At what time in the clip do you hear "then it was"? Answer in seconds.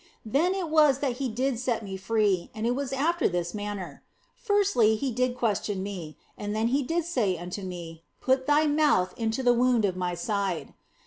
0.25-0.97